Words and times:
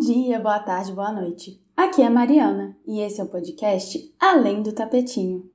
dia, 0.00 0.40
boa 0.40 0.58
tarde, 0.58 0.90
boa 0.90 1.12
noite. 1.12 1.64
Aqui 1.76 2.02
é 2.02 2.06
a 2.06 2.10
Mariana 2.10 2.76
e 2.84 3.00
esse 3.00 3.20
é 3.20 3.24
o 3.24 3.28
podcast 3.28 4.12
Além 4.18 4.64
do 4.64 4.72
Tapetinho. 4.72 5.48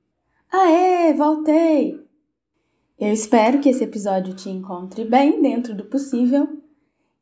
Aê, 0.50 1.12
voltei! 1.12 2.02
Eu 2.98 3.12
espero 3.12 3.60
que 3.60 3.68
esse 3.68 3.84
episódio 3.84 4.34
te 4.34 4.48
encontre 4.48 5.04
bem 5.04 5.42
dentro 5.42 5.74
do 5.74 5.84
possível 5.84 6.48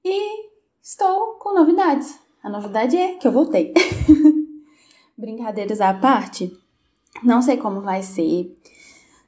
e 0.04 0.46
estou 0.80 1.34
com 1.40 1.52
novidades. 1.52 2.16
A 2.44 2.48
novidade 2.48 2.96
é 2.96 3.16
que 3.16 3.26
eu 3.26 3.32
voltei. 3.32 3.74
Brincadeiras 5.18 5.80
à 5.80 5.92
parte, 5.92 6.56
não 7.24 7.42
sei 7.42 7.56
como 7.56 7.80
vai 7.80 8.04
ser. 8.04 8.56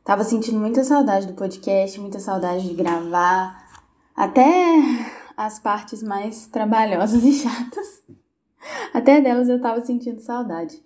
Tava 0.05 0.23
sentindo 0.23 0.60
muita 0.60 0.84
saudade 0.84 1.27
do 1.27 1.34
podcast, 1.34 1.98
muita 1.98 2.21
saudade 2.21 2.69
de 2.69 2.74
gravar. 2.74 3.60
Até 4.15 5.22
as 5.37 5.59
partes 5.59 6.03
mais 6.03 6.47
trabalhosas 6.47 7.23
e 7.25 7.33
chatas. 7.33 8.03
Até 8.93 9.21
delas 9.21 9.49
eu 9.49 9.61
tava 9.61 9.81
sentindo 9.81 10.21
saudade. 10.21 10.81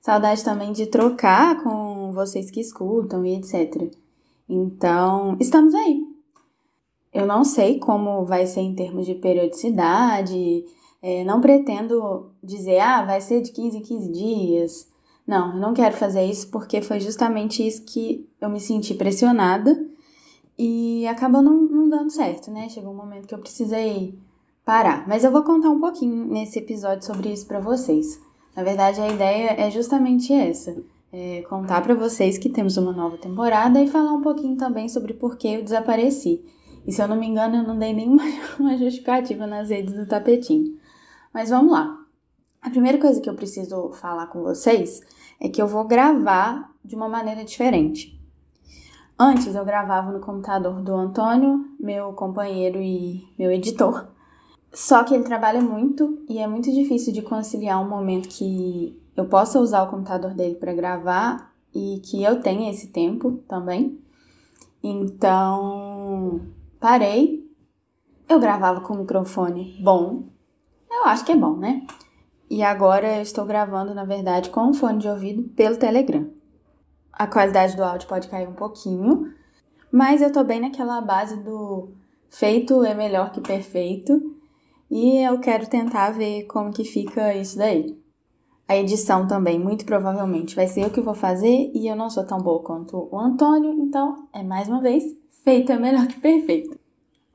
Saudade 0.00 0.42
também 0.42 0.72
de 0.72 0.86
trocar 0.86 1.62
com 1.62 2.12
vocês 2.12 2.50
que 2.50 2.60
escutam 2.60 3.24
e 3.24 3.36
etc. 3.36 3.92
Então, 4.48 5.36
estamos 5.38 5.74
aí. 5.74 6.02
Eu 7.12 7.26
não 7.26 7.44
sei 7.44 7.78
como 7.78 8.24
vai 8.24 8.46
ser 8.46 8.60
em 8.60 8.74
termos 8.74 9.04
de 9.04 9.14
periodicidade, 9.14 10.64
é, 11.02 11.24
não 11.24 11.40
pretendo 11.40 12.30
dizer, 12.42 12.78
ah, 12.80 13.04
vai 13.04 13.20
ser 13.20 13.42
de 13.42 13.52
15 13.52 13.76
em 13.78 13.82
15 13.82 14.12
dias. 14.12 14.88
Não, 15.26 15.54
eu 15.54 15.60
não 15.60 15.74
quero 15.74 15.96
fazer 15.96 16.24
isso 16.24 16.50
porque 16.50 16.82
foi 16.82 16.98
justamente 17.00 17.66
isso 17.66 17.84
que 17.84 18.28
eu 18.40 18.48
me 18.48 18.60
senti 18.60 18.94
pressionada 18.94 19.78
e 20.62 21.06
acabou 21.06 21.40
não, 21.40 21.62
não 21.62 21.88
dando 21.88 22.10
certo, 22.10 22.50
né? 22.50 22.68
Chegou 22.68 22.92
um 22.92 22.96
momento 22.96 23.26
que 23.26 23.34
eu 23.34 23.38
precisei 23.38 24.18
parar. 24.62 25.08
Mas 25.08 25.24
eu 25.24 25.30
vou 25.30 25.42
contar 25.42 25.70
um 25.70 25.80
pouquinho 25.80 26.26
nesse 26.26 26.58
episódio 26.58 27.06
sobre 27.06 27.32
isso 27.32 27.46
para 27.46 27.60
vocês. 27.60 28.20
Na 28.54 28.62
verdade, 28.62 29.00
a 29.00 29.08
ideia 29.08 29.54
é 29.58 29.70
justamente 29.70 30.34
essa. 30.34 30.76
É 31.10 31.40
contar 31.48 31.80
para 31.80 31.94
vocês 31.94 32.36
que 32.36 32.50
temos 32.50 32.76
uma 32.76 32.92
nova 32.92 33.16
temporada 33.16 33.80
e 33.82 33.88
falar 33.88 34.12
um 34.12 34.20
pouquinho 34.20 34.54
também 34.58 34.86
sobre 34.86 35.14
por 35.14 35.38
que 35.38 35.48
eu 35.48 35.64
desapareci. 35.64 36.44
E 36.86 36.92
se 36.92 37.00
eu 37.00 37.08
não 37.08 37.16
me 37.16 37.26
engano, 37.26 37.56
eu 37.56 37.62
não 37.62 37.78
dei 37.78 37.94
nenhuma 37.94 38.22
justificativa 38.76 39.46
nas 39.46 39.70
redes 39.70 39.94
do 39.94 40.06
tapetinho. 40.06 40.78
Mas 41.32 41.48
vamos 41.48 41.72
lá. 41.72 41.98
A 42.60 42.68
primeira 42.68 42.98
coisa 42.98 43.18
que 43.18 43.30
eu 43.30 43.34
preciso 43.34 43.92
falar 43.92 44.26
com 44.26 44.42
vocês 44.42 45.00
é 45.40 45.48
que 45.48 45.62
eu 45.62 45.66
vou 45.66 45.84
gravar 45.84 46.70
de 46.84 46.94
uma 46.94 47.08
maneira 47.08 47.46
diferente. 47.46 48.19
Antes 49.22 49.54
eu 49.54 49.66
gravava 49.66 50.10
no 50.10 50.20
computador 50.20 50.80
do 50.80 50.94
Antônio, 50.94 51.66
meu 51.78 52.14
companheiro 52.14 52.80
e 52.80 53.28
meu 53.38 53.52
editor. 53.52 54.08
Só 54.72 55.04
que 55.04 55.12
ele 55.12 55.24
trabalha 55.24 55.60
muito 55.60 56.24
e 56.26 56.38
é 56.38 56.46
muito 56.46 56.72
difícil 56.72 57.12
de 57.12 57.20
conciliar 57.20 57.78
um 57.84 57.86
momento 57.86 58.30
que 58.30 58.98
eu 59.14 59.26
possa 59.26 59.60
usar 59.60 59.82
o 59.82 59.90
computador 59.90 60.32
dele 60.32 60.54
para 60.54 60.72
gravar 60.72 61.52
e 61.74 62.00
que 62.02 62.22
eu 62.24 62.40
tenha 62.40 62.70
esse 62.70 62.86
tempo 62.86 63.32
também. 63.46 64.00
Então, 64.82 66.40
parei. 66.80 67.46
Eu 68.26 68.40
gravava 68.40 68.80
com 68.80 68.94
um 68.94 69.00
microfone 69.00 69.78
bom. 69.84 70.30
Eu 70.90 71.04
acho 71.04 71.26
que 71.26 71.32
é 71.32 71.36
bom, 71.36 71.56
né? 71.56 71.86
E 72.48 72.62
agora 72.62 73.18
eu 73.18 73.22
estou 73.22 73.44
gravando, 73.44 73.94
na 73.94 74.06
verdade, 74.06 74.48
com 74.48 74.62
um 74.62 74.72
fone 74.72 74.98
de 74.98 75.08
ouvido 75.08 75.42
pelo 75.50 75.76
Telegram 75.76 76.39
a 77.12 77.26
qualidade 77.26 77.76
do 77.76 77.84
áudio 77.84 78.08
pode 78.08 78.28
cair 78.28 78.48
um 78.48 78.54
pouquinho, 78.54 79.32
mas 79.90 80.22
eu 80.22 80.32
tô 80.32 80.44
bem 80.44 80.60
naquela 80.60 81.00
base 81.00 81.36
do 81.36 81.90
feito 82.30 82.84
é 82.84 82.94
melhor 82.94 83.32
que 83.32 83.40
perfeito 83.40 84.36
e 84.90 85.18
eu 85.18 85.38
quero 85.40 85.68
tentar 85.68 86.10
ver 86.10 86.44
como 86.44 86.72
que 86.72 86.84
fica 86.84 87.34
isso 87.34 87.58
daí. 87.58 87.98
A 88.68 88.76
edição 88.76 89.26
também, 89.26 89.58
muito 89.58 89.84
provavelmente, 89.84 90.54
vai 90.54 90.68
ser 90.68 90.82
eu 90.82 90.90
que 90.90 91.00
vou 91.00 91.14
fazer 91.14 91.72
e 91.74 91.88
eu 91.88 91.96
não 91.96 92.08
sou 92.08 92.24
tão 92.24 92.38
boa 92.38 92.62
quanto 92.62 93.08
o 93.10 93.18
Antônio, 93.18 93.72
então 93.72 94.28
é 94.32 94.44
mais 94.44 94.68
uma 94.68 94.80
vez, 94.80 95.02
feito 95.44 95.72
é 95.72 95.78
melhor 95.78 96.06
que 96.06 96.20
perfeito. 96.20 96.78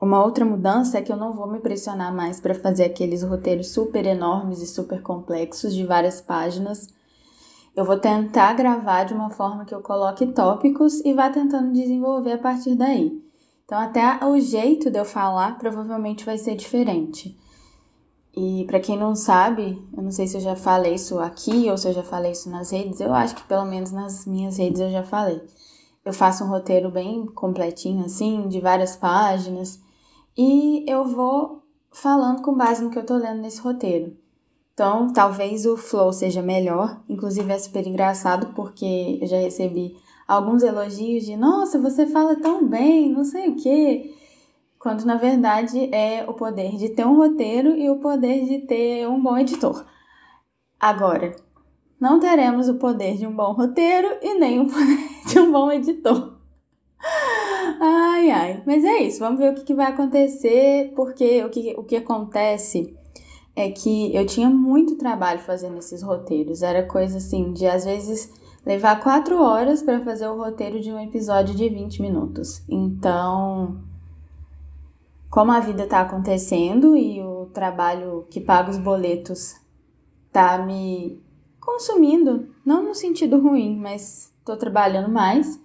Uma 0.00 0.24
outra 0.24 0.44
mudança 0.44 0.98
é 0.98 1.02
que 1.02 1.12
eu 1.12 1.16
não 1.16 1.34
vou 1.34 1.46
me 1.46 1.60
pressionar 1.60 2.14
mais 2.14 2.40
para 2.40 2.54
fazer 2.54 2.84
aqueles 2.84 3.22
roteiros 3.22 3.68
super 3.68 4.04
enormes 4.06 4.60
e 4.60 4.66
super 4.66 5.02
complexos 5.02 5.74
de 5.74 5.84
várias 5.84 6.20
páginas 6.20 6.88
eu 7.76 7.84
vou 7.84 7.98
tentar 7.98 8.54
gravar 8.54 9.04
de 9.04 9.12
uma 9.12 9.28
forma 9.28 9.66
que 9.66 9.74
eu 9.74 9.82
coloque 9.82 10.26
tópicos 10.28 11.04
e 11.04 11.12
vá 11.12 11.28
tentando 11.28 11.74
desenvolver 11.74 12.32
a 12.32 12.38
partir 12.38 12.74
daí. 12.74 13.22
Então, 13.66 13.78
até 13.78 14.24
o 14.24 14.40
jeito 14.40 14.90
de 14.90 14.98
eu 14.98 15.04
falar 15.04 15.58
provavelmente 15.58 16.24
vai 16.24 16.38
ser 16.38 16.56
diferente. 16.56 17.38
E 18.34 18.64
para 18.66 18.80
quem 18.80 18.98
não 18.98 19.14
sabe, 19.14 19.82
eu 19.94 20.02
não 20.02 20.10
sei 20.10 20.26
se 20.26 20.38
eu 20.38 20.40
já 20.40 20.56
falei 20.56 20.94
isso 20.94 21.18
aqui 21.18 21.70
ou 21.70 21.76
se 21.76 21.88
eu 21.88 21.92
já 21.92 22.02
falei 22.02 22.32
isso 22.32 22.48
nas 22.48 22.70
redes, 22.70 23.00
eu 23.00 23.12
acho 23.12 23.34
que 23.34 23.44
pelo 23.44 23.66
menos 23.66 23.92
nas 23.92 24.24
minhas 24.24 24.56
redes 24.56 24.80
eu 24.80 24.90
já 24.90 25.02
falei. 25.02 25.42
Eu 26.02 26.14
faço 26.14 26.44
um 26.44 26.48
roteiro 26.48 26.90
bem 26.90 27.26
completinho 27.26 28.06
assim, 28.06 28.48
de 28.48 28.60
várias 28.60 28.96
páginas, 28.96 29.80
e 30.36 30.84
eu 30.88 31.04
vou 31.04 31.62
falando 31.90 32.40
com 32.42 32.54
base 32.54 32.82
no 32.82 32.90
que 32.90 32.98
eu 32.98 33.04
tô 33.04 33.16
lendo 33.16 33.42
nesse 33.42 33.60
roteiro. 33.60 34.16
Então, 34.76 35.10
talvez 35.10 35.64
o 35.64 35.74
flow 35.74 36.12
seja 36.12 36.42
melhor. 36.42 37.00
Inclusive, 37.08 37.50
é 37.50 37.58
super 37.58 37.86
engraçado 37.86 38.52
porque 38.54 39.18
eu 39.22 39.26
já 39.26 39.38
recebi 39.38 39.96
alguns 40.28 40.62
elogios 40.62 41.24
de 41.24 41.34
nossa, 41.34 41.80
você 41.80 42.06
fala 42.06 42.36
tão 42.36 42.68
bem, 42.68 43.10
não 43.10 43.24
sei 43.24 43.48
o 43.48 43.56
quê. 43.56 44.14
Quando 44.78 45.06
na 45.06 45.16
verdade 45.16 45.88
é 45.94 46.26
o 46.28 46.34
poder 46.34 46.76
de 46.76 46.90
ter 46.90 47.06
um 47.06 47.16
roteiro 47.16 47.70
e 47.70 47.88
o 47.88 48.00
poder 48.00 48.44
de 48.44 48.66
ter 48.66 49.08
um 49.08 49.18
bom 49.22 49.38
editor. 49.38 49.82
Agora, 50.78 51.34
não 51.98 52.20
teremos 52.20 52.68
o 52.68 52.74
poder 52.74 53.16
de 53.16 53.26
um 53.26 53.34
bom 53.34 53.52
roteiro 53.52 54.18
e 54.20 54.38
nem 54.38 54.60
o 54.60 54.66
poder 54.68 55.08
de 55.26 55.38
um 55.38 55.50
bom 55.52 55.72
editor. 55.72 56.36
Ai, 57.80 58.30
ai. 58.30 58.62
Mas 58.66 58.84
é 58.84 58.98
isso, 58.98 59.20
vamos 59.20 59.38
ver 59.38 59.54
o 59.54 59.64
que, 59.64 59.72
vai 59.72 59.86
acontecer, 59.86 60.92
porque 60.94 61.42
o 61.44 61.48
que, 61.48 61.74
o 61.78 61.82
que 61.82 61.96
acontece 61.96 62.94
é 63.56 63.70
que 63.70 64.14
eu 64.14 64.26
tinha 64.26 64.50
muito 64.50 64.96
trabalho 64.96 65.40
fazendo 65.40 65.78
esses 65.78 66.02
roteiros. 66.02 66.62
Era 66.62 66.86
coisa 66.86 67.16
assim 67.16 67.54
de 67.54 67.66
às 67.66 67.86
vezes 67.86 68.30
levar 68.66 69.00
quatro 69.00 69.42
horas 69.42 69.82
para 69.82 70.04
fazer 70.04 70.28
o 70.28 70.36
roteiro 70.36 70.78
de 70.78 70.92
um 70.92 71.00
episódio 71.00 71.54
de 71.54 71.66
20 71.66 72.02
minutos. 72.02 72.62
Então, 72.68 73.80
como 75.30 75.52
a 75.52 75.60
vida 75.60 75.86
tá 75.86 76.02
acontecendo 76.02 76.94
e 76.94 77.22
o 77.22 77.46
trabalho 77.46 78.26
que 78.28 78.40
paga 78.40 78.70
os 78.70 78.78
boletos 78.78 79.56
tá 80.30 80.58
me 80.58 81.18
consumindo, 81.58 82.48
não 82.64 82.84
no 82.84 82.94
sentido 82.94 83.40
ruim, 83.40 83.74
mas 83.74 84.30
tô 84.44 84.54
trabalhando 84.54 85.10
mais. 85.10 85.58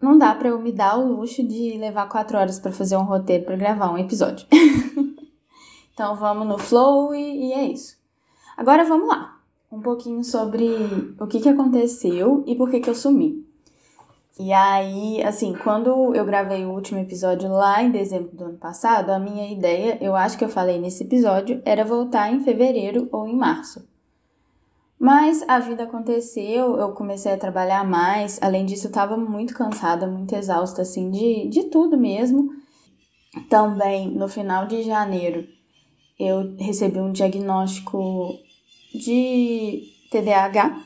Não 0.00 0.16
dá 0.16 0.34
para 0.34 0.48
eu 0.48 0.58
me 0.58 0.72
dar 0.72 0.98
o 0.98 1.16
luxo 1.16 1.46
de 1.46 1.76
levar 1.76 2.08
quatro 2.08 2.38
horas 2.38 2.58
para 2.58 2.72
fazer 2.72 2.96
um 2.96 3.04
roteiro 3.04 3.44
para 3.44 3.56
gravar 3.56 3.92
um 3.92 3.98
episódio. 3.98 4.46
Então 5.94 6.16
vamos 6.16 6.46
no 6.46 6.58
flow 6.58 7.14
e, 7.14 7.46
e 7.46 7.52
é 7.52 7.64
isso. 7.64 7.96
Agora 8.56 8.84
vamos 8.84 9.08
lá. 9.08 9.40
Um 9.72 9.80
pouquinho 9.80 10.22
sobre 10.22 10.68
o 11.18 11.26
que, 11.26 11.40
que 11.40 11.48
aconteceu 11.48 12.44
e 12.46 12.54
por 12.54 12.70
que, 12.70 12.80
que 12.80 12.90
eu 12.90 12.94
sumi. 12.94 13.44
E 14.38 14.52
aí, 14.52 15.22
assim, 15.22 15.54
quando 15.54 16.12
eu 16.12 16.24
gravei 16.24 16.64
o 16.64 16.72
último 16.72 16.98
episódio 16.98 17.48
lá 17.48 17.80
em 17.82 17.92
dezembro 17.92 18.34
do 18.34 18.44
ano 18.44 18.58
passado, 18.58 19.10
a 19.10 19.18
minha 19.18 19.52
ideia, 19.52 19.96
eu 20.00 20.16
acho 20.16 20.36
que 20.36 20.44
eu 20.44 20.48
falei 20.48 20.80
nesse 20.80 21.04
episódio, 21.04 21.62
era 21.64 21.84
voltar 21.84 22.32
em 22.32 22.40
fevereiro 22.40 23.08
ou 23.12 23.28
em 23.28 23.36
março. 23.36 23.88
Mas 24.98 25.44
a 25.46 25.60
vida 25.60 25.84
aconteceu, 25.84 26.76
eu 26.76 26.92
comecei 26.92 27.32
a 27.32 27.38
trabalhar 27.38 27.84
mais, 27.84 28.40
além 28.42 28.66
disso, 28.66 28.88
eu 28.88 28.92
tava 28.92 29.16
muito 29.16 29.54
cansada, 29.54 30.06
muito 30.06 30.34
exausta, 30.34 30.82
assim, 30.82 31.10
de, 31.10 31.46
de 31.48 31.64
tudo 31.64 31.96
mesmo. 31.96 32.50
Também, 33.48 34.10
no 34.10 34.28
final 34.28 34.66
de 34.66 34.82
janeiro, 34.82 35.46
eu 36.18 36.54
recebi 36.58 36.98
um 36.98 37.12
diagnóstico 37.12 38.38
de 38.94 39.82
TDAH. 40.10 40.82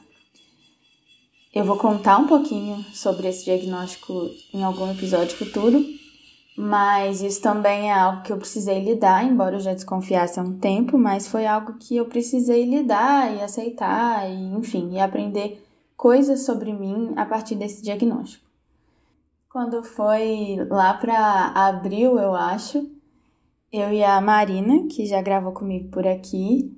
Eu 1.54 1.64
vou 1.64 1.76
contar 1.76 2.18
um 2.18 2.26
pouquinho 2.26 2.82
sobre 2.92 3.28
esse 3.28 3.44
diagnóstico 3.44 4.30
em 4.52 4.62
algum 4.62 4.90
episódio 4.90 5.36
futuro, 5.36 5.84
mas 6.56 7.22
isso 7.22 7.40
também 7.40 7.90
é 7.90 7.94
algo 7.94 8.22
que 8.22 8.32
eu 8.32 8.38
precisei 8.38 8.80
lidar, 8.80 9.24
embora 9.24 9.56
eu 9.56 9.60
já 9.60 9.74
desconfiasse 9.74 10.38
há 10.38 10.42
um 10.42 10.58
tempo, 10.58 10.98
mas 10.98 11.26
foi 11.26 11.46
algo 11.46 11.74
que 11.74 11.96
eu 11.96 12.06
precisei 12.06 12.64
lidar 12.64 13.34
e 13.34 13.42
aceitar, 13.42 14.30
e 14.30 14.52
enfim, 14.54 14.92
e 14.92 15.00
aprender 15.00 15.64
coisas 15.96 16.44
sobre 16.44 16.72
mim 16.72 17.12
a 17.16 17.24
partir 17.24 17.54
desse 17.54 17.82
diagnóstico. 17.82 18.46
Quando 19.50 19.82
foi 19.82 20.56
lá 20.70 20.94
para 20.94 21.52
abril, 21.54 22.18
eu 22.18 22.34
acho, 22.34 22.88
eu 23.72 23.92
e 23.92 24.02
a 24.02 24.20
Marina, 24.20 24.86
que 24.88 25.06
já 25.06 25.20
gravou 25.20 25.52
comigo 25.52 25.90
por 25.90 26.06
aqui, 26.06 26.74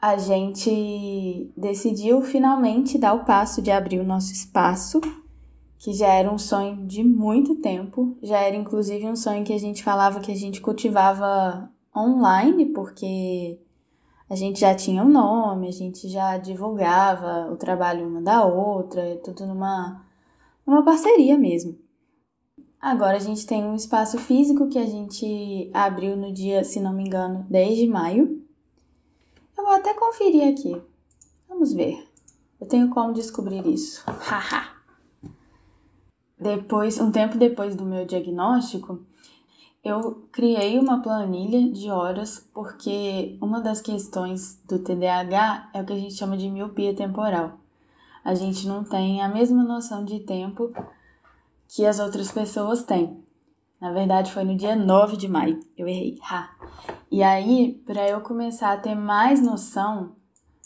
a 0.00 0.16
gente 0.16 1.50
decidiu 1.56 2.22
finalmente 2.22 2.98
dar 2.98 3.14
o 3.14 3.24
passo 3.24 3.62
de 3.62 3.70
abrir 3.70 4.00
o 4.00 4.04
nosso 4.04 4.32
espaço, 4.32 5.00
que 5.78 5.92
já 5.92 6.08
era 6.08 6.32
um 6.32 6.38
sonho 6.38 6.86
de 6.86 7.04
muito 7.04 7.56
tempo, 7.56 8.16
já 8.22 8.38
era 8.38 8.56
inclusive 8.56 9.06
um 9.06 9.16
sonho 9.16 9.44
que 9.44 9.52
a 9.52 9.58
gente 9.58 9.82
falava 9.82 10.20
que 10.20 10.32
a 10.32 10.36
gente 10.36 10.60
cultivava 10.60 11.70
online, 11.96 12.66
porque 12.66 13.60
a 14.28 14.34
gente 14.34 14.60
já 14.60 14.74
tinha 14.74 15.02
um 15.02 15.08
nome, 15.08 15.68
a 15.68 15.72
gente 15.72 16.08
já 16.08 16.36
divulgava 16.36 17.50
o 17.52 17.56
trabalho 17.56 18.06
uma 18.06 18.20
da 18.20 18.44
outra, 18.44 19.16
tudo 19.24 19.46
numa, 19.46 20.04
numa 20.66 20.84
parceria 20.84 21.38
mesmo. 21.38 21.78
Agora 22.80 23.16
a 23.16 23.20
gente 23.20 23.44
tem 23.44 23.64
um 23.64 23.74
espaço 23.74 24.18
físico 24.18 24.68
que 24.68 24.78
a 24.78 24.86
gente 24.86 25.70
abriu 25.74 26.16
no 26.16 26.32
dia, 26.32 26.62
se 26.62 26.80
não 26.80 26.92
me 26.92 27.04
engano, 27.04 27.44
10 27.50 27.76
de 27.76 27.86
maio. 27.88 28.42
Eu 29.56 29.64
vou 29.64 29.72
até 29.72 29.92
conferir 29.94 30.48
aqui. 30.48 30.80
Vamos 31.48 31.72
ver. 31.72 32.08
Eu 32.60 32.68
tenho 32.68 32.88
como 32.90 33.12
descobrir 33.12 33.66
isso. 33.66 34.04
Haha. 34.06 34.76
depois, 36.40 37.00
um 37.00 37.10
tempo 37.10 37.36
depois 37.36 37.74
do 37.74 37.84
meu 37.84 38.06
diagnóstico, 38.06 39.00
eu 39.82 40.28
criei 40.30 40.78
uma 40.78 41.02
planilha 41.02 41.72
de 41.72 41.90
horas 41.90 42.48
porque 42.54 43.36
uma 43.40 43.60
das 43.60 43.80
questões 43.80 44.60
do 44.68 44.78
TDAH 44.78 45.70
é 45.74 45.82
o 45.82 45.84
que 45.84 45.92
a 45.92 45.98
gente 45.98 46.14
chama 46.14 46.36
de 46.36 46.48
miopia 46.48 46.94
temporal. 46.94 47.58
A 48.24 48.34
gente 48.34 48.66
não 48.68 48.84
tem 48.84 49.20
a 49.20 49.28
mesma 49.28 49.64
noção 49.64 50.04
de 50.04 50.20
tempo 50.20 50.72
que 51.68 51.84
as 51.84 52.00
outras 52.00 52.32
pessoas 52.32 52.82
têm. 52.82 53.22
Na 53.80 53.92
verdade, 53.92 54.32
foi 54.32 54.42
no 54.42 54.56
dia 54.56 54.74
9 54.74 55.16
de 55.16 55.28
maio. 55.28 55.60
Eu 55.76 55.86
errei. 55.86 56.18
Ha. 56.22 56.50
E 57.10 57.22
aí, 57.22 57.80
para 57.86 58.08
eu 58.08 58.20
começar 58.22 58.72
a 58.72 58.76
ter 58.76 58.94
mais 58.94 59.40
noção 59.40 60.16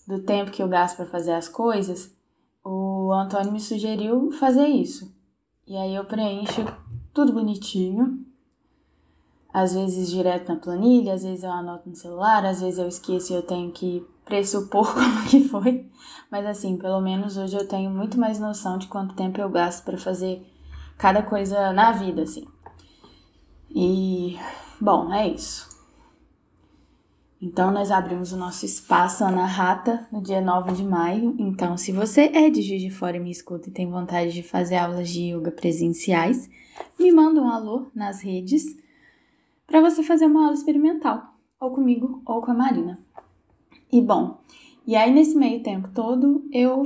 do 0.06 0.22
tempo 0.22 0.50
que 0.50 0.62
eu 0.62 0.68
gasto 0.68 0.96
para 0.96 1.06
fazer 1.06 1.32
as 1.32 1.48
coisas, 1.48 2.14
o 2.64 3.12
Antônio 3.12 3.52
me 3.52 3.60
sugeriu 3.60 4.32
fazer 4.32 4.66
isso. 4.66 5.14
E 5.66 5.76
aí 5.76 5.94
eu 5.94 6.04
preencho 6.04 6.64
tudo 7.12 7.32
bonitinho. 7.32 8.24
Às 9.52 9.74
vezes 9.74 10.10
direto 10.10 10.48
na 10.48 10.58
planilha, 10.58 11.12
às 11.12 11.22
vezes 11.22 11.44
eu 11.44 11.50
anoto 11.50 11.88
no 11.88 11.94
celular, 11.94 12.44
às 12.46 12.62
vezes 12.62 12.78
eu 12.78 12.88
esqueço 12.88 13.32
e 13.32 13.36
eu 13.36 13.42
tenho 13.42 13.70
que 13.70 14.06
pressupor 14.24 14.92
como 14.94 15.28
que 15.28 15.46
foi. 15.46 15.90
Mas 16.30 16.46
assim, 16.46 16.78
pelo 16.78 17.00
menos 17.00 17.36
hoje 17.36 17.56
eu 17.56 17.68
tenho 17.68 17.90
muito 17.90 18.18
mais 18.18 18.40
noção 18.40 18.78
de 18.78 18.86
quanto 18.86 19.14
tempo 19.14 19.38
eu 19.38 19.50
gasto 19.50 19.84
para 19.84 19.98
fazer 19.98 20.42
cada 20.96 21.22
coisa 21.22 21.72
na 21.72 21.92
vida, 21.92 22.22
assim. 22.22 22.46
E, 23.70 24.38
bom, 24.80 25.12
é 25.12 25.28
isso. 25.28 25.70
Então, 27.40 27.72
nós 27.72 27.90
abrimos 27.90 28.32
o 28.32 28.36
nosso 28.36 28.64
espaço 28.64 29.24
Ana 29.24 29.46
Rata 29.46 30.06
no 30.12 30.22
dia 30.22 30.40
9 30.40 30.72
de 30.72 30.84
maio. 30.84 31.34
Então, 31.38 31.76
se 31.76 31.90
você 31.90 32.30
é 32.32 32.48
de 32.48 32.62
Juiz 32.62 32.80
de 32.80 32.90
Fora 32.90 33.16
e 33.16 33.20
me 33.20 33.32
escuta 33.32 33.68
e 33.68 33.72
tem 33.72 33.90
vontade 33.90 34.32
de 34.32 34.42
fazer 34.42 34.76
aulas 34.76 35.08
de 35.08 35.32
yoga 35.32 35.50
presenciais, 35.50 36.48
me 36.98 37.10
manda 37.10 37.40
um 37.40 37.48
alô 37.48 37.86
nas 37.94 38.22
redes 38.22 38.64
para 39.66 39.80
você 39.80 40.02
fazer 40.02 40.26
uma 40.26 40.44
aula 40.44 40.54
experimental, 40.54 41.34
ou 41.58 41.70
comigo 41.70 42.22
ou 42.26 42.40
com 42.42 42.50
a 42.50 42.54
Marina. 42.54 42.98
E 43.90 44.00
bom, 44.00 44.38
e 44.86 44.94
aí 44.94 45.12
nesse 45.12 45.34
meio 45.36 45.62
tempo 45.62 45.88
todo 45.94 46.46
eu 46.52 46.84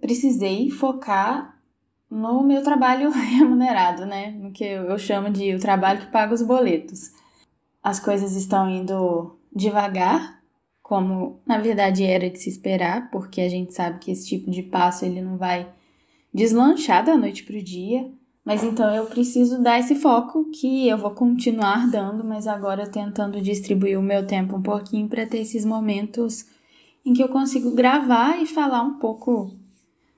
precisei 0.00 0.70
focar 0.70 1.51
no 2.12 2.42
meu 2.42 2.62
trabalho 2.62 3.08
remunerado, 3.10 4.04
né? 4.04 4.32
No 4.32 4.52
que 4.52 4.64
eu 4.64 4.98
chamo 4.98 5.30
de 5.30 5.54
o 5.54 5.58
trabalho 5.58 6.00
que 6.00 6.12
paga 6.12 6.34
os 6.34 6.42
boletos. 6.42 7.10
As 7.82 7.98
coisas 7.98 8.36
estão 8.36 8.68
indo 8.68 9.38
devagar, 9.54 10.40
como 10.82 11.40
na 11.46 11.58
verdade 11.58 12.04
era 12.04 12.28
de 12.28 12.38
se 12.38 12.50
esperar, 12.50 13.10
porque 13.10 13.40
a 13.40 13.48
gente 13.48 13.72
sabe 13.72 13.98
que 13.98 14.10
esse 14.10 14.28
tipo 14.28 14.50
de 14.50 14.62
passo 14.62 15.06
ele 15.06 15.22
não 15.22 15.38
vai 15.38 15.66
deslanchar 16.34 17.02
da 17.02 17.16
noite 17.16 17.44
para 17.44 17.56
o 17.56 17.62
dia. 17.62 18.10
Mas 18.44 18.62
então 18.62 18.92
eu 18.94 19.06
preciso 19.06 19.62
dar 19.62 19.78
esse 19.78 19.94
foco 19.94 20.50
que 20.50 20.88
eu 20.88 20.98
vou 20.98 21.12
continuar 21.12 21.88
dando, 21.88 22.24
mas 22.24 22.46
agora 22.46 22.90
tentando 22.90 23.40
distribuir 23.40 23.98
o 23.98 24.02
meu 24.02 24.26
tempo 24.26 24.56
um 24.56 24.62
pouquinho 24.62 25.08
para 25.08 25.26
ter 25.26 25.38
esses 25.38 25.64
momentos 25.64 26.44
em 27.06 27.14
que 27.14 27.22
eu 27.22 27.28
consigo 27.28 27.70
gravar 27.70 28.42
e 28.42 28.46
falar 28.46 28.82
um 28.82 28.98
pouco 28.98 29.61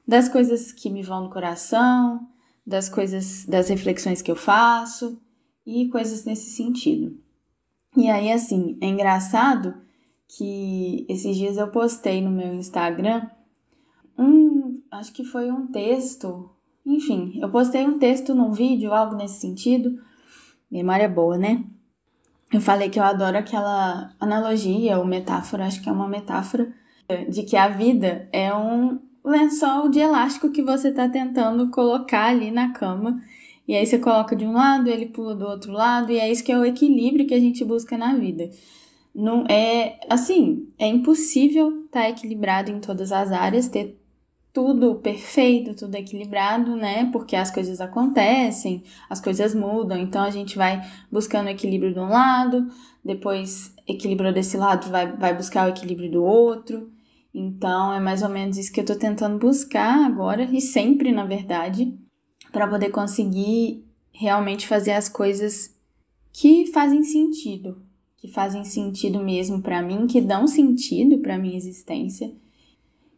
das 0.06 0.28
coisas 0.28 0.72
que 0.72 0.90
me 0.90 1.02
vão 1.02 1.22
no 1.22 1.30
coração, 1.30 2.28
das 2.66 2.88
coisas, 2.88 3.44
das 3.46 3.68
reflexões 3.68 4.22
que 4.22 4.30
eu 4.30 4.36
faço 4.36 5.20
e 5.66 5.88
coisas 5.88 6.24
nesse 6.24 6.50
sentido. 6.50 7.18
E 7.96 8.10
aí, 8.10 8.32
assim, 8.32 8.76
é 8.80 8.86
engraçado 8.86 9.74
que 10.26 11.06
esses 11.08 11.36
dias 11.36 11.56
eu 11.56 11.68
postei 11.68 12.20
no 12.20 12.30
meu 12.30 12.54
Instagram 12.54 13.28
um, 14.18 14.82
acho 14.90 15.12
que 15.12 15.24
foi 15.24 15.50
um 15.50 15.66
texto, 15.66 16.50
enfim, 16.86 17.38
eu 17.40 17.50
postei 17.50 17.84
um 17.84 17.98
texto 17.98 18.34
num 18.34 18.52
vídeo, 18.52 18.92
algo 18.92 19.16
nesse 19.16 19.40
sentido. 19.40 19.98
Memória 20.70 21.08
boa, 21.08 21.36
né? 21.36 21.64
Eu 22.52 22.60
falei 22.60 22.88
que 22.88 22.98
eu 22.98 23.02
adoro 23.02 23.36
aquela 23.36 24.14
analogia 24.20 24.98
ou 24.98 25.04
metáfora, 25.04 25.66
acho 25.66 25.82
que 25.82 25.88
é 25.88 25.92
uma 25.92 26.08
metáfora, 26.08 26.72
de 27.28 27.42
que 27.42 27.56
a 27.56 27.68
vida 27.68 28.28
é 28.32 28.54
um 28.54 29.00
lençol 29.24 29.88
de 29.88 30.00
elástico 30.00 30.50
que 30.50 30.62
você 30.62 30.88
está 30.88 31.08
tentando 31.08 31.70
colocar 31.70 32.26
ali 32.26 32.50
na 32.50 32.72
cama 32.72 33.22
e 33.66 33.74
aí 33.74 33.86
você 33.86 33.98
coloca 33.98 34.36
de 34.36 34.44
um 34.44 34.52
lado, 34.52 34.88
ele 34.88 35.06
pula 35.06 35.34
do 35.34 35.46
outro 35.46 35.72
lado, 35.72 36.12
e 36.12 36.18
é 36.18 36.30
isso 36.30 36.44
que 36.44 36.52
é 36.52 36.58
o 36.58 36.64
equilíbrio 36.64 37.26
que 37.26 37.34
a 37.34 37.40
gente 37.40 37.64
busca 37.64 37.96
na 37.96 38.14
vida. 38.14 38.50
Não 39.14 39.46
é 39.48 39.98
assim, 40.08 40.68
é 40.78 40.86
impossível 40.86 41.84
estar 41.86 42.02
tá 42.02 42.10
equilibrado 42.10 42.70
em 42.70 42.80
todas 42.80 43.10
as 43.10 43.32
áreas, 43.32 43.68
ter 43.68 43.98
tudo 44.52 44.96
perfeito, 44.96 45.74
tudo 45.74 45.94
equilibrado, 45.96 46.76
né? 46.76 47.08
Porque 47.10 47.34
as 47.34 47.50
coisas 47.50 47.80
acontecem, 47.80 48.84
as 49.08 49.20
coisas 49.20 49.54
mudam, 49.54 49.98
então 49.98 50.22
a 50.22 50.30
gente 50.30 50.56
vai 50.56 50.82
buscando 51.10 51.46
o 51.46 51.50
equilíbrio 51.50 51.92
de 51.92 51.98
um 51.98 52.08
lado, 52.08 52.68
depois 53.04 53.74
equilibrou 53.88 54.32
desse 54.32 54.56
lado, 54.56 54.90
vai, 54.90 55.10
vai 55.16 55.34
buscar 55.34 55.66
o 55.66 55.70
equilíbrio 55.70 56.10
do 56.10 56.22
outro. 56.22 56.92
Então 57.34 57.92
é 57.92 57.98
mais 57.98 58.22
ou 58.22 58.28
menos 58.28 58.56
isso 58.56 58.72
que 58.72 58.80
eu 58.80 58.84
tô 58.84 58.94
tentando 58.94 59.38
buscar 59.38 60.06
agora 60.06 60.44
e 60.44 60.60
sempre, 60.60 61.10
na 61.10 61.26
verdade, 61.26 61.92
para 62.52 62.68
poder 62.68 62.90
conseguir 62.90 63.84
realmente 64.12 64.68
fazer 64.68 64.92
as 64.92 65.08
coisas 65.08 65.74
que 66.32 66.66
fazem 66.66 67.02
sentido, 67.02 67.82
que 68.16 68.28
fazem 68.28 68.64
sentido 68.64 69.18
mesmo 69.18 69.60
para 69.60 69.82
mim, 69.82 70.06
que 70.06 70.20
dão 70.20 70.46
sentido 70.46 71.18
para 71.18 71.36
minha 71.36 71.56
existência. 71.56 72.32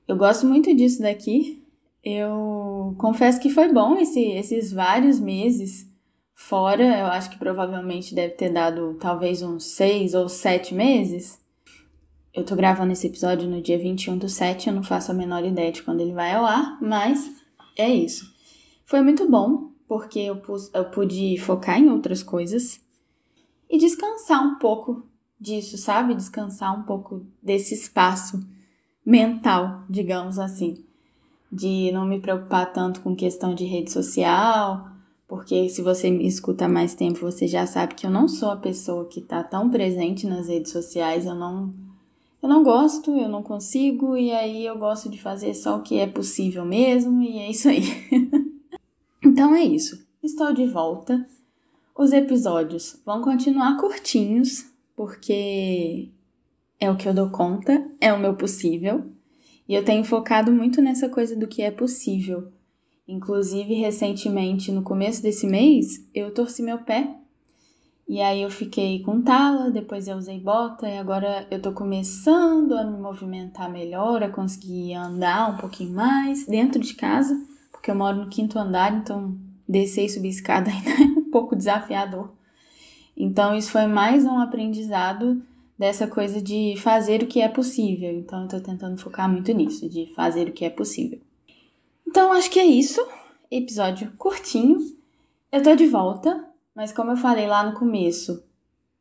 Eu 0.08 0.16
gosto 0.16 0.46
muito 0.46 0.75
disso 0.75 1.02
daqui. 1.02 1.62
Eu 2.02 2.94
confesso 2.99 3.40
que 3.40 3.50
foi 3.50 3.73
bom 3.73 3.99
esse, 3.99 4.20
esses 4.20 4.73
vários 4.73 5.20
meses 5.20 5.87
fora. 6.35 6.85
Eu 6.85 7.06
acho 7.06 7.30
que 7.30 7.38
provavelmente 7.38 8.14
deve 8.14 8.35
ter 8.35 8.50
dado 8.50 8.94
talvez 9.00 9.42
uns 9.42 9.64
seis 9.64 10.14
ou 10.14 10.28
sete 10.28 10.73
meses. 10.73 11.38
Eu 12.37 12.45
tô 12.45 12.55
gravando 12.55 12.93
esse 12.93 13.07
episódio 13.07 13.49
no 13.49 13.62
dia 13.62 13.78
21 13.78 14.19
do 14.19 14.28
7, 14.28 14.69
eu 14.69 14.75
não 14.75 14.83
faço 14.83 15.11
a 15.11 15.14
menor 15.14 15.43
ideia 15.43 15.73
de 15.73 15.83
quando 15.83 16.02
ele 16.02 16.12
vai 16.12 16.35
ao 16.35 16.45
ar, 16.45 16.76
mas 16.83 17.31
é 17.75 17.88
isso. 17.88 18.31
Foi 18.85 19.00
muito 19.00 19.26
bom, 19.26 19.71
porque 19.88 20.19
eu, 20.19 20.43
eu 20.75 20.85
pude 20.90 21.38
focar 21.38 21.81
em 21.81 21.88
outras 21.88 22.23
coisas 22.23 22.78
e 23.71 23.78
descansar 23.78 24.47
um 24.47 24.57
pouco 24.57 25.02
disso, 25.40 25.78
sabe? 25.78 26.14
Descansar 26.14 26.78
um 26.78 26.83
pouco 26.83 27.25
desse 27.43 27.73
espaço 27.73 28.47
mental, 29.02 29.85
digamos 29.88 30.38
assim. 30.38 30.85
De 31.50 31.90
não 31.90 32.05
me 32.05 32.21
preocupar 32.21 32.71
tanto 32.71 33.00
com 33.00 33.16
questão 33.16 33.55
de 33.55 33.64
rede 33.64 33.90
social, 33.90 34.90
porque 35.26 35.71
se 35.71 35.81
você 35.81 36.11
me 36.11 36.26
escuta 36.26 36.69
mais 36.69 36.95
tempo, 36.95 37.19
você 37.19 37.49
já 37.49 37.66
sabe 37.66 37.95
que 37.95 38.07
eu 38.07 38.11
não 38.11 38.28
sou 38.28 38.50
a 38.50 38.57
pessoa 38.57 39.09
que 39.09 39.21
está 39.21 39.43
tão 39.43 39.71
presente 39.71 40.26
nas 40.26 40.49
redes 40.49 40.71
sociais, 40.71 41.25
eu 41.25 41.35
não 41.35 41.86
eu 42.46 42.48
não 42.48 42.62
gosto, 42.62 43.10
eu 43.18 43.28
não 43.28 43.42
consigo, 43.42 44.16
e 44.16 44.30
aí 44.30 44.64
eu 44.64 44.78
gosto 44.78 45.10
de 45.10 45.20
fazer 45.20 45.52
só 45.52 45.76
o 45.76 45.82
que 45.82 45.98
é 45.98 46.06
possível 46.06 46.64
mesmo, 46.64 47.20
e 47.20 47.38
é 47.38 47.50
isso 47.50 47.68
aí. 47.68 47.82
Então 49.24 49.56
é 49.56 49.64
isso. 49.64 50.06
Estou 50.22 50.54
de 50.54 50.66
volta. 50.66 51.26
Os 51.98 52.12
episódios 52.12 53.02
vão 53.04 53.20
continuar 53.20 53.76
curtinhos, 53.76 54.64
porque 54.94 56.10
é 56.78 56.88
o 56.88 56.96
que 56.96 57.08
eu 57.08 57.14
dou 57.14 57.28
conta, 57.30 57.90
é 58.00 58.12
o 58.12 58.20
meu 58.20 58.36
possível. 58.36 59.04
E 59.68 59.74
eu 59.74 59.84
tenho 59.84 60.04
focado 60.04 60.52
muito 60.52 60.80
nessa 60.80 61.08
coisa 61.08 61.34
do 61.34 61.48
que 61.48 61.60
é 61.60 61.72
possível. 61.72 62.52
Inclusive, 63.08 63.74
recentemente, 63.74 64.70
no 64.70 64.82
começo 64.82 65.20
desse 65.20 65.44
mês, 65.44 66.08
eu 66.14 66.32
torci 66.32 66.62
meu 66.62 66.78
pé. 66.78 67.12
E 68.08 68.20
aí 68.20 68.42
eu 68.42 68.50
fiquei 68.50 69.02
com 69.02 69.20
tala, 69.20 69.70
depois 69.70 70.06
eu 70.06 70.16
usei 70.16 70.38
bota 70.38 70.88
e 70.88 70.96
agora 70.96 71.46
eu 71.50 71.60
tô 71.60 71.72
começando 71.72 72.72
a 72.75 72.84
me 72.84 72.98
movimentar 72.98 73.70
melhor, 73.70 74.22
a 74.22 74.28
conseguir 74.28 74.94
andar 74.94 75.50
um 75.50 75.56
pouquinho 75.56 75.92
mais 75.92 76.46
dentro 76.46 76.80
de 76.80 76.94
casa 76.94 77.36
porque 77.86 77.92
eu 77.92 77.94
moro 77.94 78.16
no 78.16 78.28
quinto 78.28 78.58
andar, 78.58 78.92
então 78.92 79.38
descer 79.68 80.06
e 80.06 80.08
subir 80.08 80.30
escada 80.30 80.68
ainda 80.75 80.90
é 80.90 81.04
um 81.04 81.30
pouco 81.30 81.54
desafiador. 81.54 82.32
Então, 83.16 83.56
isso 83.56 83.70
foi 83.70 83.86
mais 83.86 84.25
um 84.25 84.40
aprendizado 84.40 85.40
dessa 85.78 86.08
coisa 86.08 86.42
de 86.42 86.75
fazer 86.78 87.22
o 87.22 87.28
que 87.28 87.40
é 87.40 87.48
possível. 87.48 88.10
Então, 88.10 88.42
eu 88.42 88.48
tô 88.48 88.60
tentando 88.60 89.00
focar 89.00 89.30
muito 89.30 89.52
nisso, 89.52 89.88
de 89.88 90.12
fazer 90.14 90.48
o 90.48 90.52
que 90.52 90.64
é 90.64 90.70
possível. 90.70 91.20
Então, 92.04 92.32
acho 92.32 92.50
que 92.50 92.58
é 92.58 92.64
isso. 92.64 93.00
Episódio 93.48 94.12
curtinho. 94.18 94.78
Eu 95.52 95.62
tô 95.62 95.76
de 95.76 95.86
volta, 95.86 96.44
mas 96.76 96.92
como 96.92 97.11
eu 97.11 97.16
falei 97.16 97.49
lá 97.49 97.64
no 97.64 97.78
começo, 97.78 98.45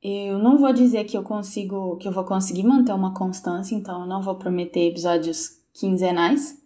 Eu 0.08 0.38
não 0.38 0.58
vou 0.60 0.72
dizer 0.72 1.06
que 1.06 1.18
eu 1.18 1.24
consigo, 1.24 1.98
que 1.98 2.08
eu 2.08 2.12
vou 2.12 2.24
conseguir 2.24 2.64
manter 2.64 2.94
uma 2.94 3.16
constância, 3.16 3.74
então 3.76 4.02
eu 4.02 4.08
não 4.08 4.22
vou 4.22 4.36
prometer 4.36 4.88
episódios 4.88 5.60
quinzenais. 5.74 6.62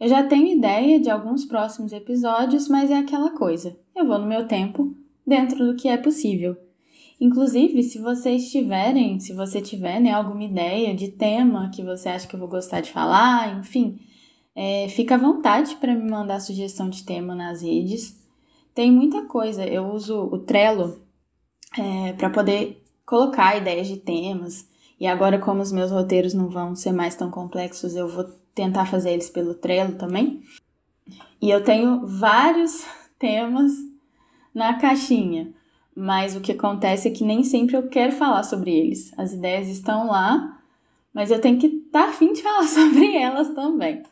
Eu 0.00 0.08
já 0.08 0.24
tenho 0.24 0.48
ideia 0.48 0.98
de 0.98 1.08
alguns 1.08 1.44
próximos 1.44 1.92
episódios, 1.92 2.68
mas 2.68 2.90
é 2.90 2.98
aquela 2.98 3.30
coisa. 3.30 3.76
Eu 3.94 4.04
vou 4.04 4.18
no 4.18 4.26
meu 4.26 4.48
tempo, 4.48 4.92
dentro 5.24 5.64
do 5.64 5.76
que 5.76 5.88
é 5.88 5.96
possível. 5.96 6.56
Inclusive, 7.20 7.80
se 7.84 8.00
vocês 8.00 8.50
tiverem, 8.50 9.20
se 9.20 9.32
você 9.32 9.62
tiver 9.62 10.00
né, 10.00 10.10
alguma 10.10 10.42
ideia 10.42 10.92
de 10.96 11.12
tema 11.12 11.70
que 11.70 11.82
você 11.82 12.08
acha 12.08 12.26
que 12.26 12.34
eu 12.34 12.40
vou 12.40 12.48
gostar 12.48 12.80
de 12.80 12.90
falar, 12.90 13.56
enfim, 13.60 14.00
é, 14.52 14.88
fica 14.88 15.14
à 15.14 15.18
vontade 15.18 15.76
para 15.76 15.94
me 15.94 16.10
mandar 16.10 16.40
sugestão 16.40 16.90
de 16.90 17.04
tema 17.04 17.36
nas 17.36 17.62
redes. 17.62 18.23
Tem 18.74 18.90
muita 18.90 19.22
coisa. 19.26 19.64
Eu 19.64 19.86
uso 19.86 20.18
o 20.20 20.38
Trello 20.38 21.00
é, 21.78 22.12
para 22.14 22.28
poder 22.30 22.82
colocar 23.06 23.56
ideias 23.56 23.86
de 23.86 23.96
temas. 23.98 24.68
E 24.98 25.06
agora, 25.06 25.38
como 25.38 25.62
os 25.62 25.72
meus 25.72 25.90
roteiros 25.90 26.34
não 26.34 26.48
vão 26.48 26.74
ser 26.74 26.92
mais 26.92 27.14
tão 27.14 27.30
complexos, 27.30 27.94
eu 27.94 28.08
vou 28.08 28.24
tentar 28.54 28.86
fazer 28.86 29.12
eles 29.12 29.30
pelo 29.30 29.54
Trello 29.54 29.96
também. 29.96 30.42
E 31.40 31.50
eu 31.50 31.62
tenho 31.62 32.06
vários 32.06 32.84
temas 33.18 33.72
na 34.54 34.74
caixinha, 34.74 35.52
mas 35.94 36.36
o 36.36 36.40
que 36.40 36.52
acontece 36.52 37.08
é 37.08 37.10
que 37.10 37.24
nem 37.24 37.44
sempre 37.44 37.76
eu 37.76 37.88
quero 37.88 38.12
falar 38.12 38.42
sobre 38.44 38.72
eles. 38.72 39.12
As 39.16 39.32
ideias 39.32 39.68
estão 39.68 40.06
lá, 40.08 40.60
mas 41.12 41.30
eu 41.30 41.40
tenho 41.40 41.58
que 41.58 41.66
estar 41.66 42.04
tá 42.04 42.08
afim 42.08 42.32
de 42.32 42.42
falar 42.42 42.66
sobre 42.66 43.16
elas 43.16 43.48
também. 43.50 44.02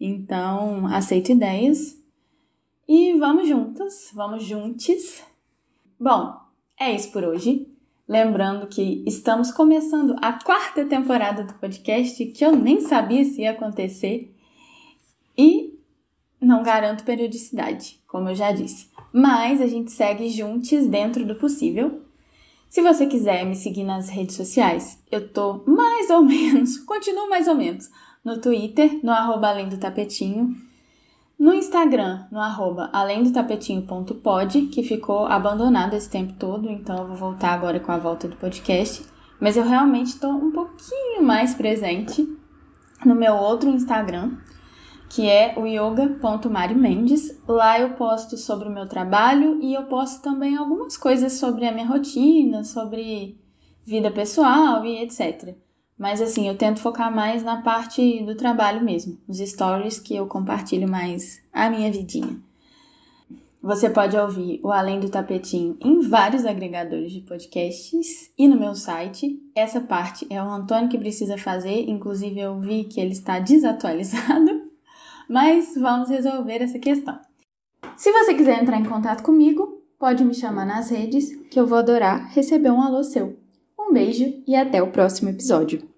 Então, 0.00 0.86
aceito 0.86 1.32
ideias 1.32 1.96
e 2.88 3.14
vamos 3.18 3.48
juntas, 3.48 4.10
vamos 4.14 4.44
juntos. 4.44 5.22
Bom, 5.98 6.36
é 6.78 6.94
isso 6.94 7.10
por 7.10 7.24
hoje. 7.24 7.66
Lembrando 8.08 8.68
que 8.68 9.02
estamos 9.06 9.50
começando 9.50 10.14
a 10.22 10.32
quarta 10.34 10.84
temporada 10.84 11.42
do 11.42 11.54
podcast, 11.54 12.24
que 12.26 12.44
eu 12.44 12.54
nem 12.54 12.80
sabia 12.80 13.24
se 13.24 13.42
ia 13.42 13.50
acontecer. 13.50 14.32
E 15.36 15.76
não 16.40 16.62
garanto 16.62 17.04
periodicidade, 17.04 18.00
como 18.06 18.28
eu 18.28 18.34
já 18.34 18.52
disse. 18.52 18.88
Mas 19.12 19.60
a 19.60 19.66
gente 19.66 19.90
segue 19.90 20.28
juntos 20.28 20.86
dentro 20.86 21.26
do 21.26 21.34
possível. 21.34 22.02
Se 22.68 22.82
você 22.82 23.06
quiser 23.06 23.44
me 23.44 23.56
seguir 23.56 23.84
nas 23.84 24.08
redes 24.08 24.36
sociais, 24.36 25.02
eu 25.10 25.28
tô 25.32 25.64
mais 25.66 26.08
ou 26.10 26.22
menos, 26.24 26.76
continuo 26.78 27.28
mais 27.28 27.48
ou 27.48 27.54
menos, 27.54 27.90
no 28.24 28.40
Twitter, 28.40 29.00
no 29.02 29.10
arroba 29.10 29.48
além 29.48 29.68
do 29.68 29.78
tapetinho, 29.78 30.54
no 31.38 31.52
Instagram, 31.52 32.24
no 32.30 32.40
arroba 32.40 32.88
além 32.92 33.22
do 33.22 33.32
tapetinho.pod, 33.32 34.62
que 34.68 34.82
ficou 34.82 35.26
abandonado 35.26 35.94
esse 35.94 36.08
tempo 36.08 36.32
todo, 36.38 36.70
então 36.70 36.98
eu 36.98 37.06
vou 37.08 37.16
voltar 37.16 37.50
agora 37.50 37.78
com 37.78 37.92
a 37.92 37.98
volta 37.98 38.26
do 38.26 38.36
podcast. 38.36 39.04
Mas 39.38 39.56
eu 39.56 39.64
realmente 39.64 40.08
estou 40.08 40.30
um 40.30 40.50
pouquinho 40.50 41.22
mais 41.22 41.54
presente 41.54 42.26
no 43.04 43.14
meu 43.14 43.34
outro 43.34 43.68
Instagram, 43.68 44.38
que 45.10 45.28
é 45.28 45.54
o 45.58 45.66
yoga.marimendes. 45.66 47.38
Lá 47.46 47.78
eu 47.78 47.90
posto 47.90 48.38
sobre 48.38 48.68
o 48.68 48.72
meu 48.72 48.88
trabalho 48.88 49.60
e 49.60 49.74
eu 49.74 49.84
posto 49.84 50.22
também 50.22 50.56
algumas 50.56 50.96
coisas 50.96 51.34
sobre 51.34 51.66
a 51.66 51.72
minha 51.72 51.86
rotina, 51.86 52.64
sobre 52.64 53.38
vida 53.84 54.10
pessoal 54.10 54.84
e 54.86 55.02
etc. 55.02 55.54
Mas 55.98 56.20
assim, 56.20 56.46
eu 56.46 56.56
tento 56.56 56.80
focar 56.80 57.14
mais 57.14 57.42
na 57.42 57.62
parte 57.62 58.22
do 58.24 58.34
trabalho 58.34 58.84
mesmo, 58.84 59.18
os 59.26 59.38
stories 59.38 59.98
que 59.98 60.14
eu 60.14 60.26
compartilho 60.26 60.88
mais 60.88 61.40
a 61.52 61.70
minha 61.70 61.90
vidinha. 61.90 62.38
Você 63.62 63.90
pode 63.90 64.16
ouvir 64.16 64.60
o 64.62 64.70
Além 64.70 65.00
do 65.00 65.08
Tapetinho 65.08 65.76
em 65.80 66.00
vários 66.00 66.44
agregadores 66.44 67.10
de 67.10 67.20
podcasts 67.22 68.30
e 68.38 68.46
no 68.46 68.60
meu 68.60 68.76
site. 68.76 69.42
Essa 69.56 69.80
parte 69.80 70.24
é 70.30 70.40
o 70.40 70.48
Antônio 70.48 70.88
que 70.88 70.96
precisa 70.98 71.36
fazer, 71.36 71.88
inclusive 71.88 72.38
eu 72.38 72.60
vi 72.60 72.84
que 72.84 73.00
ele 73.00 73.10
está 73.10 73.40
desatualizado, 73.40 74.70
mas 75.28 75.74
vamos 75.74 76.10
resolver 76.10 76.62
essa 76.62 76.78
questão. 76.78 77.18
Se 77.96 78.12
você 78.12 78.34
quiser 78.34 78.62
entrar 78.62 78.78
em 78.78 78.84
contato 78.84 79.24
comigo, 79.24 79.82
pode 79.98 80.24
me 80.24 80.34
chamar 80.34 80.66
nas 80.66 80.90
redes 80.90 81.34
que 81.50 81.58
eu 81.58 81.66
vou 81.66 81.78
adorar 81.78 82.30
receber 82.32 82.70
um 82.70 82.82
alô 82.82 83.02
seu. 83.02 83.36
Um 83.88 83.92
beijo 83.92 84.42
e 84.44 84.56
até 84.56 84.82
o 84.82 84.90
próximo 84.90 85.30
episódio. 85.30 85.88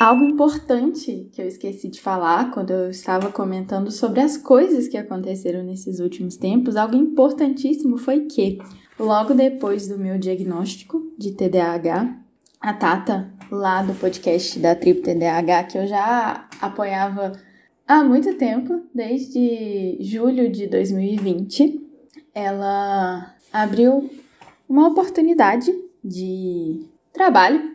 Algo 0.00 0.24
importante 0.24 1.28
que 1.32 1.40
eu 1.40 1.46
esqueci 1.46 1.86
de 1.88 2.00
falar 2.00 2.50
quando 2.50 2.70
eu 2.70 2.90
estava 2.90 3.30
comentando 3.30 3.90
sobre 3.90 4.20
as 4.20 4.38
coisas 4.38 4.88
que 4.88 4.96
aconteceram 4.96 5.62
nesses 5.62 6.00
últimos 6.00 6.38
tempos, 6.38 6.76
algo 6.76 6.96
importantíssimo 6.96 7.98
foi 7.98 8.20
que, 8.20 8.58
logo 8.98 9.34
depois 9.34 9.86
do 9.86 9.98
meu 9.98 10.18
diagnóstico 10.18 11.12
de 11.18 11.32
TDAH, 11.32 12.18
a 12.58 12.72
Tata, 12.72 13.30
lá 13.50 13.82
do 13.82 13.92
podcast 13.94 14.58
da 14.58 14.74
Tribo 14.74 15.02
TDAH, 15.02 15.64
que 15.64 15.76
eu 15.76 15.86
já 15.86 16.48
apoiava 16.58 17.32
há 17.86 18.02
muito 18.02 18.34
tempo, 18.38 18.80
desde 18.94 19.98
julho 20.00 20.50
de 20.50 20.66
2020, 20.66 21.86
ela 22.34 23.36
abriu 23.52 24.10
uma 24.66 24.88
oportunidade 24.88 25.70
de 26.02 26.93
trabalho 27.14 27.72